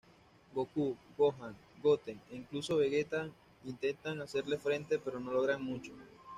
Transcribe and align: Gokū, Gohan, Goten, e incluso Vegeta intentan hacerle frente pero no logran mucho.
Gokū, 0.55 0.97
Gohan, 1.17 1.53
Goten, 1.83 2.17
e 2.31 2.35
incluso 2.35 2.77
Vegeta 2.77 3.29
intentan 3.65 4.21
hacerle 4.23 4.57
frente 4.57 4.97
pero 4.97 5.19
no 5.19 5.31
logran 5.31 5.61
mucho. 5.63 5.91